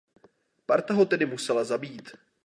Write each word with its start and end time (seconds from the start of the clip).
Parta 0.65 0.93
ho 0.95 1.05
tedy 1.05 1.25
musela 1.33 1.63
zabít. 1.63 2.11